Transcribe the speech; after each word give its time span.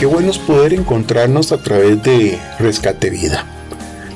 Qué 0.00 0.06
bueno 0.06 0.30
es 0.30 0.38
poder 0.38 0.72
encontrarnos 0.72 1.52
a 1.52 1.62
través 1.62 2.02
de 2.02 2.38
Rescate 2.58 3.10
Vida. 3.10 3.44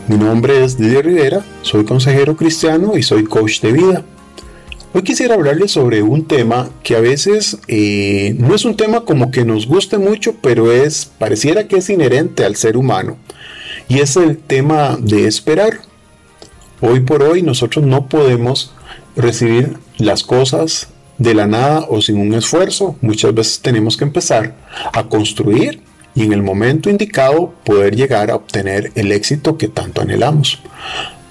Mi 0.08 0.16
nombre 0.16 0.64
es 0.64 0.78
Didier 0.78 1.04
Rivera, 1.04 1.44
soy 1.60 1.84
consejero 1.84 2.38
cristiano 2.38 2.96
y 2.96 3.02
soy 3.02 3.24
coach 3.24 3.60
de 3.60 3.72
vida. 3.72 4.02
Hoy 4.94 5.02
quisiera 5.02 5.34
hablarles 5.34 5.72
sobre 5.72 6.02
un 6.02 6.24
tema 6.24 6.70
que 6.82 6.96
a 6.96 7.00
veces 7.00 7.58
eh, 7.68 8.34
no 8.38 8.54
es 8.54 8.64
un 8.64 8.78
tema 8.78 9.02
como 9.02 9.30
que 9.30 9.44
nos 9.44 9.66
guste 9.66 9.98
mucho, 9.98 10.36
pero 10.40 10.72
es 10.72 11.04
pareciera 11.04 11.68
que 11.68 11.76
es 11.76 11.90
inherente 11.90 12.46
al 12.46 12.56
ser 12.56 12.78
humano. 12.78 13.18
Y 13.86 13.98
es 13.98 14.16
el 14.16 14.38
tema 14.38 14.96
de 14.98 15.26
esperar. 15.26 15.80
Hoy 16.80 17.00
por 17.00 17.22
hoy 17.22 17.42
nosotros 17.42 17.84
no 17.84 18.06
podemos 18.06 18.72
recibir 19.16 19.76
las 19.98 20.22
cosas 20.22 20.88
de 21.18 21.34
la 21.34 21.46
nada 21.46 21.86
o 21.88 22.00
sin 22.00 22.18
un 22.18 22.34
esfuerzo. 22.34 22.96
Muchas 23.00 23.34
veces 23.34 23.60
tenemos 23.60 23.96
que 23.96 24.04
empezar 24.04 24.54
a 24.92 25.04
construir 25.04 25.80
y 26.14 26.22
en 26.22 26.32
el 26.32 26.42
momento 26.42 26.90
indicado 26.90 27.54
poder 27.64 27.96
llegar 27.96 28.30
a 28.30 28.36
obtener 28.36 28.92
el 28.94 29.12
éxito 29.12 29.56
que 29.56 29.68
tanto 29.68 30.00
anhelamos. 30.00 30.60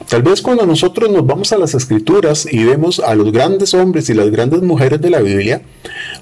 Tal 0.10 0.22
vez 0.22 0.42
cuando 0.42 0.66
nosotros 0.66 1.10
nos 1.10 1.26
vamos 1.26 1.54
a 1.54 1.58
las 1.58 1.74
escrituras 1.74 2.46
y 2.52 2.64
vemos 2.66 3.00
a 3.00 3.16
los 3.16 3.32
grandes 3.32 3.74
hombres 3.74 4.10
y 4.10 4.14
las 4.14 4.30
grandes 4.30 4.62
mujeres 4.62 5.00
de 5.02 5.10
la 5.10 5.22
Biblia, 5.22 5.62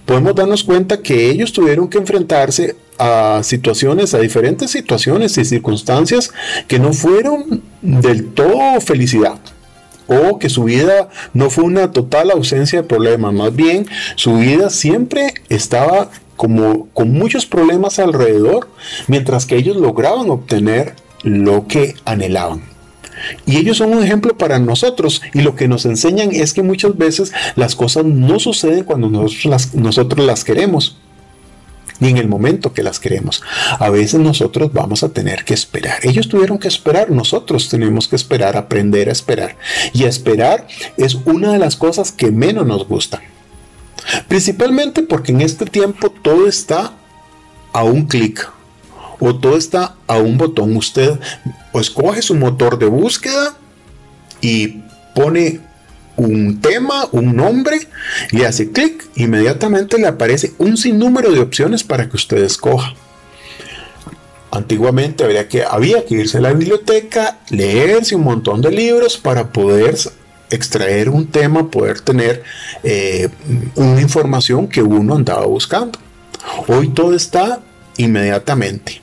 podemos 0.06 0.36
darnos 0.36 0.64
cuenta 0.64 1.02
que 1.02 1.30
ellos 1.30 1.52
tuvieron 1.52 1.88
que 1.90 1.98
enfrentarse 1.98 2.76
a 3.00 3.42
situaciones, 3.44 4.14
a 4.14 4.20
diferentes 4.20 4.70
situaciones 4.70 5.36
y 5.38 5.46
circunstancias 5.46 6.32
que 6.68 6.78
no 6.78 6.94
fueron 6.94 7.64
del 7.82 8.28
todo 8.28 8.80
felicidad 8.82 9.40
o 10.08 10.40
que 10.40 10.50
su 10.50 10.66
vida 10.66 11.10
no 11.34 11.50
fue 11.50 11.64
una 11.64 11.92
total 11.92 12.32
ausencia 12.32 12.82
de 12.82 12.88
problemas, 12.88 13.34
más 13.34 13.56
bien 13.56 13.88
su 14.16 14.38
vida 14.38 14.70
siempre 14.70 15.34
estaba 15.50 16.10
como 16.36 16.88
con 16.94 17.12
muchos 17.12 17.46
problemas 17.46 18.00
alrededor, 18.00 18.68
mientras 19.08 19.46
que 19.46 19.58
ellos 19.58 19.78
lograban 19.78 20.30
obtener 20.30 20.96
lo 21.24 21.68
que 21.68 21.94
anhelaban. 22.04 22.64
Y 23.46 23.58
ellos 23.58 23.78
son 23.78 23.94
un 23.94 24.04
ejemplo 24.04 24.36
para 24.36 24.58
nosotros 24.58 25.22
y 25.34 25.42
lo 25.42 25.56
que 25.56 25.68
nos 25.68 25.86
enseñan 25.86 26.32
es 26.32 26.54
que 26.54 26.64
muchas 26.64 26.98
veces 26.98 27.32
las 27.56 27.76
cosas 27.76 28.06
no 28.06 28.40
suceden 28.40 28.84
cuando 28.84 29.10
nosotros 29.10 29.46
las, 29.46 29.76
nosotros 29.76 30.26
las 30.26 30.44
queremos 30.44 30.98
ni 32.02 32.10
en 32.10 32.18
el 32.18 32.28
momento 32.28 32.74
que 32.74 32.84
las 32.84 33.00
queremos. 33.00 33.42
A 33.80 33.90
veces 33.90 34.20
nosotros 34.20 34.74
vamos 34.74 35.04
a 35.04 35.10
tener 35.10 35.46
que 35.46 35.54
esperar. 35.54 36.00
Ellos 36.04 36.28
tuvieron 36.28 36.58
que 36.58 36.68
esperar, 36.68 37.12
nosotros 37.12 37.70
tenemos 37.70 38.10
que 38.10 38.18
esperar, 38.18 38.58
aprender 38.58 39.08
a 39.08 39.14
esperar. 39.14 39.56
Y 39.94 40.04
esperar 40.04 40.68
es 40.98 41.16
una 41.24 41.54
de 41.54 41.60
las 41.60 41.78
cosas 41.78 42.12
que 42.12 42.32
menos 42.32 42.66
nos 42.66 42.88
gustan. 42.88 43.22
Principalmente 44.28 45.04
porque 45.04 45.32
en 45.32 45.42
este 45.42 45.66
tiempo 45.66 46.10
todo 46.10 46.48
está 46.48 46.94
a 47.72 47.84
un 47.84 48.08
clic 48.08 48.52
o 49.20 49.36
todo 49.36 49.56
está 49.56 49.96
a 50.08 50.18
un 50.18 50.40
botón. 50.40 50.76
Usted 50.76 51.20
escoge 51.76 52.24
su 52.24 52.34
motor 52.34 52.80
de 52.80 52.88
búsqueda 52.88 53.56
y 54.42 54.82
pone 55.14 55.62
un 56.18 56.62
tema, 56.62 57.08
un 57.12 57.36
nombre, 57.36 57.80
le 58.32 58.46
hace 58.46 58.72
clic, 58.72 59.08
inmediatamente 59.16 59.98
le 59.98 60.08
aparece 60.08 60.54
un 60.58 60.78
sinnúmero 60.78 61.32
de 61.32 61.40
opciones 61.40 61.84
para 61.84 62.10
que 62.10 62.16
usted 62.16 62.38
escoja. 62.44 62.94
Antiguamente 64.52 65.24
que, 65.48 65.64
había 65.64 66.06
que 66.06 66.16
irse 66.16 66.38
a 66.38 66.42
la 66.42 66.52
biblioteca, 66.52 67.40
leerse 67.50 68.16
un 68.16 68.24
montón 68.24 68.62
de 68.62 68.72
libros 68.72 69.18
para 69.18 69.52
poder 69.52 69.98
extraer 70.50 71.10
un 71.10 71.28
tema, 71.28 71.72
poder 71.72 72.02
tener 72.02 72.44
eh, 72.84 73.30
una 73.76 74.02
información 74.02 74.68
que 74.68 74.82
uno 74.82 75.16
andaba 75.16 75.46
buscando. 75.46 75.98
Hoy 76.68 76.90
todo 76.90 77.16
está 77.16 77.62
inmediatamente. 77.96 79.02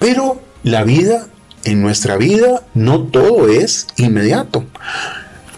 Pero 0.00 0.42
la 0.64 0.82
vida, 0.82 1.28
en 1.62 1.80
nuestra 1.80 2.16
vida, 2.16 2.62
no 2.74 3.02
todo 3.02 3.48
es 3.48 3.86
inmediato 3.96 4.64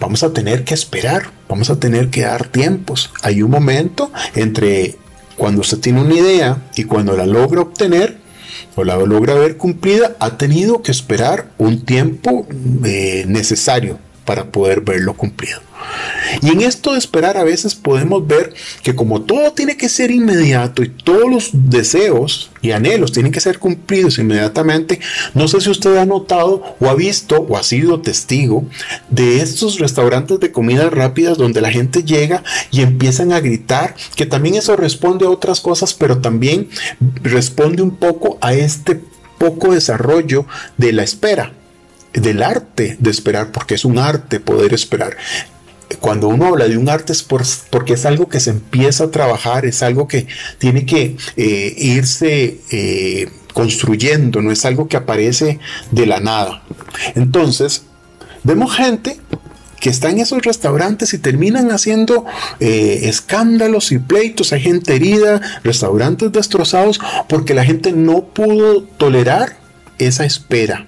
vamos 0.01 0.23
a 0.23 0.33
tener 0.33 0.65
que 0.65 0.75
esperar, 0.75 1.31
vamos 1.49 1.71
a 1.71 1.79
tener 1.79 2.09
que 2.11 2.23
dar 2.23 2.49
tiempos. 2.49 3.11
Hay 3.23 3.43
un 3.43 3.51
momento 3.51 4.11
entre 4.35 4.97
cuando 5.37 5.61
usted 5.61 5.79
tiene 5.79 6.01
una 6.01 6.15
idea 6.15 6.63
y 6.75 6.85
cuando 6.85 7.17
la 7.17 7.27
logra 7.27 7.61
obtener 7.61 8.19
o 8.77 8.85
la 8.85 8.97
logra 8.97 9.35
ver 9.35 9.57
cumplida, 9.57 10.17
ha 10.19 10.37
tenido 10.37 10.83
que 10.83 10.91
esperar 10.91 11.51
un 11.59 11.85
tiempo 11.85 12.47
eh, 12.85 13.25
necesario 13.29 13.99
para 14.25 14.47
poder 14.47 14.81
verlo 14.81 15.15
cumplido. 15.15 15.61
Y 16.43 16.49
en 16.49 16.61
esto 16.61 16.93
de 16.93 16.99
esperar 16.99 17.37
a 17.37 17.45
veces 17.45 17.75
podemos 17.75 18.27
ver 18.27 18.55
que 18.83 18.95
como 18.95 19.23
todo 19.23 19.53
tiene 19.53 19.77
que 19.77 19.89
ser 19.89 20.11
inmediato 20.11 20.83
y 20.83 20.89
todos 20.89 21.29
los 21.31 21.51
deseos 21.53 22.51
y 22.63 22.73
anhelos 22.73 23.13
tienen 23.13 23.33
que 23.33 23.41
ser 23.41 23.59
cumplidos 23.59 24.19
inmediatamente, 24.19 25.01
no 25.35 25.49
sé 25.49 25.61
si 25.61 25.71
usted 25.71 25.97
ha 25.97 26.07
notado 26.07 26.77
o 26.79 26.89
ha 26.89 26.95
visto 26.95 27.37
o 27.37 27.57
ha 27.57 27.63
sido 27.63 28.01
testigo 28.01 28.65
de 29.09 29.41
estos 29.41 29.79
restaurantes 29.79 30.41
de 30.41 30.53
comidas 30.53 30.93
rápidas 30.93 31.39
donde 31.39 31.61
la 31.61 31.71
gente 31.71 32.05
llega 32.05 32.43
y 32.71 32.83
empiezan 32.83 33.33
a 33.33 33.41
gritar, 33.41 33.95
que 34.15 34.27
también 34.27 34.55
eso 34.55 34.77
responde 34.77 35.27
a 35.27 35.31
otras 35.31 35.61
cosas, 35.61 35.95
pero 35.95 36.19
también 36.19 36.69
responde 37.23 37.83
un 37.83 37.97
poco 37.97 38.39
a 38.41 38.55
este 38.55 39.01
poco 39.39 39.73
desarrollo 39.73 40.47
de 40.77 40.93
la 40.93 41.03
espera 41.03 41.55
del 42.13 42.43
arte 42.43 42.97
de 42.99 43.11
esperar, 43.11 43.53
porque 43.53 43.75
es 43.75 43.85
un 43.85 43.99
arte 43.99 44.41
poder 44.41 44.75
esperar 44.75 45.17
cuando 45.99 46.29
uno 46.29 46.47
habla 46.47 46.69
de 46.69 46.79
un 46.79 46.89
arte 46.89 47.13
es 47.13 47.23
porque 47.23 47.95
es 47.95 48.07
algo 48.07 48.29
que 48.29 48.41
se 48.41 48.51
empieza 48.51 49.05
a 49.05 49.11
trabajar, 49.11 49.67
es 49.67 49.83
algo 49.83 50.07
que 50.07 50.27
tiene 50.59 50.87
que 50.87 51.17
eh, 51.37 51.75
irse 51.77 52.61
eh, 52.71 53.29
construyendo, 53.53 54.41
no 54.43 54.53
es 54.53 54.65
algo 54.65 54.89
que 54.89 54.97
aparece 54.97 55.59
de 55.91 56.07
la 56.07 56.21
nada. 56.21 56.63
Entonces, 57.15 57.83
vemos 58.45 58.75
gente 58.75 59.19
que 59.81 59.91
está 59.91 60.11
en 60.11 60.19
esos 60.19 60.43
restaurantes 60.43 61.15
y 61.15 61.19
terminan 61.19 61.71
haciendo 61.71 62.27
eh, 62.61 63.01
escándalos 63.05 63.93
y 63.93 63.99
pleitos, 63.99 64.53
hay 64.53 64.61
gente 64.61 64.95
herida, 64.95 65.41
restaurantes 65.65 66.31
destrozados, 66.31 67.01
porque 67.29 67.55
la 67.55 67.65
gente 67.65 67.93
no 67.93 68.27
pudo 68.27 68.83
tolerar 68.83 69.57
esa 69.99 70.25
espera. 70.25 70.87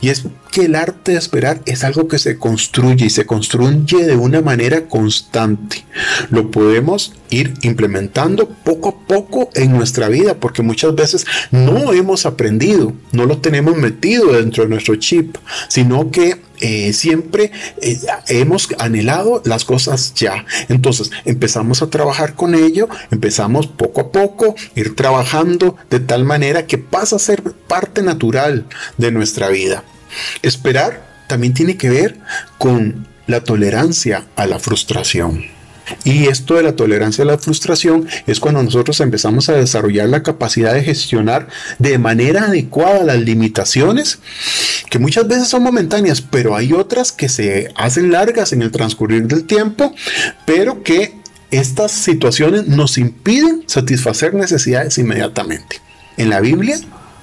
Y 0.00 0.08
es 0.08 0.24
que 0.50 0.66
el 0.66 0.74
arte 0.74 1.12
de 1.12 1.18
esperar 1.18 1.60
es 1.66 1.84
algo 1.84 2.08
que 2.08 2.18
se 2.18 2.38
construye 2.38 3.06
y 3.06 3.10
se 3.10 3.26
construye 3.26 4.04
de 4.04 4.16
una 4.16 4.40
manera 4.40 4.86
constante. 4.88 5.84
Lo 6.30 6.50
podemos 6.50 7.12
ir 7.30 7.54
implementando 7.62 8.48
poco 8.48 8.88
a 8.90 9.06
poco 9.06 9.50
en 9.54 9.72
nuestra 9.72 10.08
vida 10.08 10.34
porque 10.34 10.62
muchas 10.62 10.94
veces 10.94 11.26
no 11.50 11.92
hemos 11.92 12.26
aprendido, 12.26 12.92
no 13.12 13.26
lo 13.26 13.38
tenemos 13.38 13.76
metido 13.76 14.32
dentro 14.32 14.64
de 14.64 14.70
nuestro 14.70 14.96
chip, 14.96 15.36
sino 15.68 16.10
que 16.10 16.40
eh, 16.66 16.94
siempre 16.94 17.52
eh, 17.82 18.00
hemos 18.28 18.70
anhelado 18.78 19.42
las 19.44 19.66
cosas 19.66 20.14
ya. 20.14 20.46
Entonces 20.70 21.10
empezamos 21.26 21.82
a 21.82 21.90
trabajar 21.90 22.36
con 22.36 22.54
ello, 22.54 22.88
empezamos 23.10 23.66
poco 23.66 24.00
a 24.00 24.10
poco, 24.10 24.54
ir 24.74 24.96
trabajando 24.96 25.76
de 25.90 26.00
tal 26.00 26.24
manera 26.24 26.66
que 26.66 26.78
pasa 26.78 27.16
a 27.16 27.18
ser 27.18 27.42
parte 27.42 28.02
natural 28.02 28.64
de 28.96 29.12
nuestra 29.12 29.50
vida. 29.50 29.84
Esperar 30.40 31.06
también 31.28 31.52
tiene 31.52 31.76
que 31.76 31.90
ver 31.90 32.18
con 32.56 33.08
la 33.26 33.44
tolerancia 33.44 34.24
a 34.34 34.46
la 34.46 34.58
frustración. 34.58 35.44
Y 36.04 36.26
esto 36.26 36.54
de 36.54 36.62
la 36.62 36.76
tolerancia 36.76 37.24
a 37.24 37.26
la 37.26 37.38
frustración 37.38 38.06
es 38.26 38.40
cuando 38.40 38.62
nosotros 38.62 39.00
empezamos 39.00 39.48
a 39.48 39.54
desarrollar 39.54 40.08
la 40.08 40.22
capacidad 40.22 40.72
de 40.72 40.82
gestionar 40.82 41.48
de 41.78 41.98
manera 41.98 42.44
adecuada 42.44 43.04
las 43.04 43.18
limitaciones, 43.18 44.18
que 44.90 44.98
muchas 44.98 45.28
veces 45.28 45.48
son 45.48 45.62
momentáneas, 45.62 46.20
pero 46.20 46.56
hay 46.56 46.72
otras 46.72 47.12
que 47.12 47.28
se 47.28 47.72
hacen 47.76 48.12
largas 48.12 48.52
en 48.52 48.62
el 48.62 48.70
transcurrir 48.70 49.26
del 49.26 49.44
tiempo, 49.44 49.94
pero 50.46 50.82
que 50.82 51.14
estas 51.50 51.92
situaciones 51.92 52.66
nos 52.66 52.98
impiden 52.98 53.64
satisfacer 53.66 54.34
necesidades 54.34 54.98
inmediatamente. 54.98 55.80
En 56.16 56.30
la 56.30 56.40
Biblia 56.40 56.78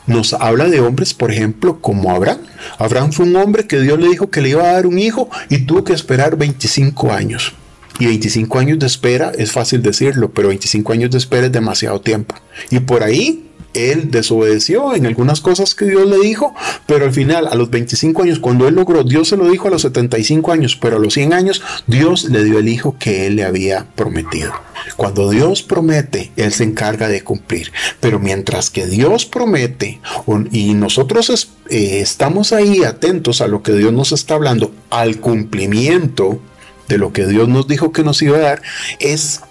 nos 0.07 0.33
habla 0.33 0.65
de 0.65 0.79
hombres, 0.79 1.13
por 1.13 1.31
ejemplo, 1.31 1.79
como 1.79 2.11
Abraham. 2.11 2.39
Abraham 2.77 3.11
fue 3.11 3.25
un 3.25 3.35
hombre 3.35 3.67
que 3.67 3.79
Dios 3.79 3.99
le 3.99 4.09
dijo 4.09 4.29
que 4.29 4.41
le 4.41 4.49
iba 4.49 4.63
a 4.63 4.73
dar 4.73 4.87
un 4.87 4.99
hijo 4.99 5.29
y 5.49 5.59
tuvo 5.59 5.83
que 5.83 5.93
esperar 5.93 6.37
25 6.37 7.11
años. 7.11 7.53
Y 8.01 8.07
25 8.07 8.57
años 8.57 8.79
de 8.79 8.87
espera 8.87 9.31
es 9.37 9.51
fácil 9.51 9.83
decirlo, 9.83 10.31
pero 10.31 10.47
25 10.47 10.91
años 10.91 11.11
de 11.11 11.19
espera 11.19 11.45
es 11.45 11.51
demasiado 11.51 12.01
tiempo. 12.01 12.33
Y 12.71 12.79
por 12.79 13.03
ahí 13.03 13.51
él 13.75 14.09
desobedeció 14.09 14.95
en 14.95 15.05
algunas 15.05 15.39
cosas 15.39 15.75
que 15.75 15.85
Dios 15.85 16.09
le 16.09 16.17
dijo, 16.17 16.55
pero 16.87 17.05
al 17.05 17.13
final, 17.13 17.45
a 17.45 17.53
los 17.53 17.69
25 17.69 18.23
años, 18.23 18.39
cuando 18.39 18.67
él 18.67 18.73
logró, 18.73 19.03
Dios 19.03 19.27
se 19.27 19.37
lo 19.37 19.47
dijo 19.47 19.67
a 19.67 19.71
los 19.71 19.83
75 19.83 20.51
años, 20.51 20.75
pero 20.81 20.95
a 20.95 20.99
los 20.99 21.13
100 21.13 21.31
años, 21.31 21.61
Dios 21.85 22.23
le 22.23 22.43
dio 22.43 22.57
el 22.57 22.69
hijo 22.69 22.95
que 22.97 23.27
él 23.27 23.35
le 23.35 23.43
había 23.43 23.85
prometido. 23.93 24.51
Cuando 24.97 25.29
Dios 25.29 25.61
promete, 25.61 26.31
Él 26.37 26.53
se 26.53 26.63
encarga 26.63 27.07
de 27.07 27.23
cumplir. 27.23 27.71
Pero 27.99 28.17
mientras 28.17 28.71
que 28.71 28.87
Dios 28.87 29.27
promete 29.27 30.01
y 30.51 30.73
nosotros 30.73 31.51
eh, 31.69 31.99
estamos 32.01 32.51
ahí 32.51 32.83
atentos 32.83 33.41
a 33.41 33.47
lo 33.47 33.61
que 33.61 33.73
Dios 33.73 33.93
nos 33.93 34.11
está 34.11 34.33
hablando, 34.33 34.73
al 34.89 35.19
cumplimiento 35.19 36.39
de 36.91 36.97
lo 36.97 37.13
que 37.13 37.25
Dios 37.25 37.47
nos 37.47 37.67
dijo 37.67 37.91
que 37.91 38.03
nos 38.03 38.21
iba 38.21 38.37
a 38.37 38.41
dar, 38.41 38.61
es, 38.99 39.41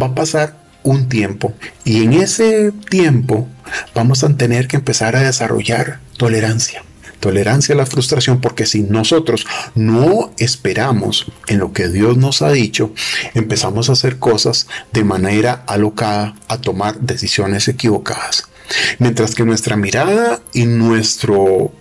va 0.00 0.06
a 0.06 0.14
pasar 0.14 0.56
un 0.82 1.08
tiempo. 1.08 1.54
Y 1.84 2.02
en 2.02 2.12
ese 2.12 2.72
tiempo 2.88 3.48
vamos 3.94 4.22
a 4.22 4.36
tener 4.36 4.68
que 4.68 4.76
empezar 4.76 5.16
a 5.16 5.22
desarrollar 5.22 6.00
tolerancia. 6.16 6.84
Tolerancia 7.20 7.74
a 7.74 7.78
la 7.78 7.84
frustración 7.86 8.40
porque 8.40 8.64
si 8.64 8.82
nosotros 8.82 9.46
no 9.74 10.32
esperamos 10.38 11.30
en 11.48 11.58
lo 11.58 11.72
que 11.72 11.88
Dios 11.88 12.16
nos 12.16 12.40
ha 12.40 12.50
dicho, 12.50 12.94
empezamos 13.34 13.88
a 13.88 13.92
hacer 13.92 14.18
cosas 14.18 14.68
de 14.92 15.04
manera 15.04 15.64
alocada, 15.66 16.34
a 16.48 16.58
tomar 16.58 16.98
decisiones 17.00 17.68
equivocadas. 17.68 18.48
Mientras 18.98 19.34
que 19.34 19.44
nuestra 19.44 19.76
mirada 19.76 20.40
y 20.54 20.64
nuestro 20.64 21.72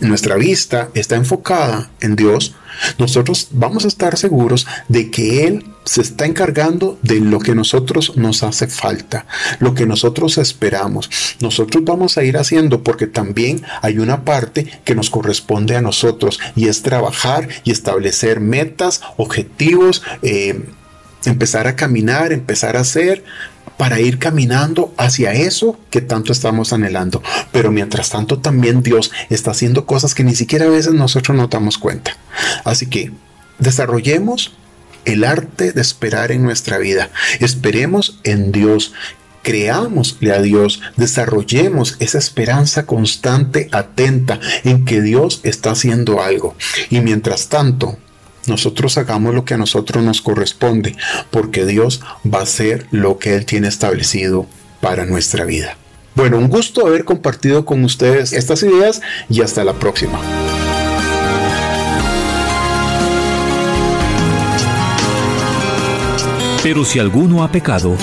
nuestra 0.00 0.36
vista 0.36 0.90
está 0.94 1.16
enfocada 1.16 1.90
en 2.00 2.16
Dios, 2.16 2.54
nosotros 2.98 3.48
vamos 3.52 3.84
a 3.84 3.88
estar 3.88 4.16
seguros 4.16 4.66
de 4.88 5.10
que 5.10 5.46
Él 5.46 5.64
se 5.84 6.02
está 6.02 6.26
encargando 6.26 6.98
de 7.02 7.20
lo 7.20 7.38
que 7.38 7.54
nosotros 7.54 8.16
nos 8.16 8.42
hace 8.42 8.66
falta, 8.66 9.26
lo 9.58 9.74
que 9.74 9.86
nosotros 9.86 10.36
esperamos. 10.38 11.10
Nosotros 11.40 11.82
vamos 11.84 12.18
a 12.18 12.24
ir 12.24 12.36
haciendo 12.36 12.82
porque 12.82 13.06
también 13.06 13.62
hay 13.80 13.98
una 13.98 14.24
parte 14.24 14.66
que 14.84 14.94
nos 14.94 15.10
corresponde 15.10 15.76
a 15.76 15.82
nosotros 15.82 16.38
y 16.54 16.68
es 16.68 16.82
trabajar 16.82 17.48
y 17.64 17.70
establecer 17.70 18.40
metas, 18.40 19.00
objetivos, 19.16 20.02
eh, 20.22 20.62
empezar 21.24 21.66
a 21.66 21.76
caminar, 21.76 22.32
empezar 22.32 22.76
a 22.76 22.80
hacer 22.80 23.24
para 23.78 24.00
ir 24.00 24.18
caminando 24.18 24.92
hacia 24.98 25.32
eso 25.32 25.78
que 25.90 26.02
tanto 26.02 26.32
estamos 26.32 26.74
anhelando. 26.74 27.22
Pero 27.52 27.70
mientras 27.70 28.10
tanto 28.10 28.40
también 28.40 28.82
Dios 28.82 29.10
está 29.30 29.52
haciendo 29.52 29.86
cosas 29.86 30.14
que 30.14 30.24
ni 30.24 30.34
siquiera 30.34 30.66
a 30.66 30.70
veces 30.70 30.92
nosotros 30.92 31.36
nos 31.36 31.48
damos 31.48 31.78
cuenta. 31.78 32.16
Así 32.64 32.86
que 32.86 33.12
desarrollemos 33.58 34.52
el 35.04 35.24
arte 35.24 35.72
de 35.72 35.80
esperar 35.80 36.32
en 36.32 36.42
nuestra 36.42 36.76
vida. 36.78 37.10
Esperemos 37.40 38.18
en 38.24 38.52
Dios. 38.52 38.92
Creámosle 39.42 40.32
a 40.32 40.42
Dios, 40.42 40.82
desarrollemos 40.96 41.96
esa 42.00 42.18
esperanza 42.18 42.84
constante, 42.84 43.68
atenta, 43.72 44.40
en 44.64 44.84
que 44.84 45.00
Dios 45.00 45.40
está 45.44 45.70
haciendo 45.70 46.20
algo. 46.20 46.54
Y 46.90 47.00
mientras 47.00 47.48
tanto, 47.48 47.96
nosotros 48.48 48.98
hagamos 48.98 49.34
lo 49.34 49.44
que 49.44 49.54
a 49.54 49.58
nosotros 49.58 50.02
nos 50.02 50.20
corresponde, 50.20 50.96
porque 51.30 51.66
Dios 51.66 52.00
va 52.24 52.40
a 52.40 52.42
hacer 52.42 52.86
lo 52.90 53.18
que 53.18 53.34
Él 53.34 53.46
tiene 53.46 53.68
establecido 53.68 54.46
para 54.80 55.06
nuestra 55.06 55.44
vida. 55.44 55.76
Bueno, 56.14 56.38
un 56.38 56.48
gusto 56.48 56.86
haber 56.86 57.04
compartido 57.04 57.64
con 57.64 57.84
ustedes 57.84 58.32
estas 58.32 58.62
ideas 58.62 59.00
y 59.28 59.42
hasta 59.42 59.62
la 59.62 59.74
próxima. 59.74 60.18
Pero 66.62 66.84
si 66.84 66.98
alguno 66.98 67.44
ha 67.44 67.52
pecado, 67.52 67.96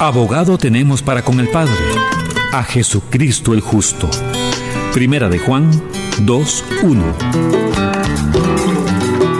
abogado 0.00 0.58
tenemos 0.58 1.02
para 1.02 1.22
con 1.22 1.40
el 1.40 1.48
Padre, 1.48 1.72
a 2.52 2.62
Jesucristo 2.62 3.54
el 3.54 3.60
justo. 3.60 4.08
Primera 4.92 5.30
de 5.30 5.38
Juan 5.38 5.70
2.1 6.20 8.71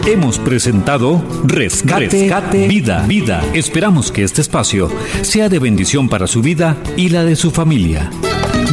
Hemos 0.04 0.36
presentado 0.40 1.22
Rescate, 1.44 2.66
Vida, 2.66 3.06
Vida. 3.06 3.40
Esperamos 3.54 4.10
que 4.10 4.24
este 4.24 4.40
espacio 4.40 4.90
sea 5.22 5.48
de 5.48 5.60
bendición 5.60 6.08
para 6.08 6.26
su 6.26 6.42
vida 6.42 6.76
y 6.96 7.08
la 7.10 7.24
de 7.24 7.36
su 7.36 7.52
familia. 7.52 8.10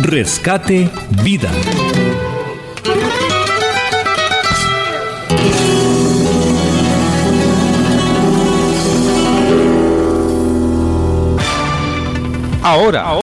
Rescate 0.01 0.89
Vida. 1.23 1.51
Ahora. 12.63 13.03